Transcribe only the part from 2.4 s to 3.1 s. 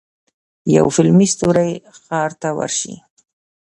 ته ورشي.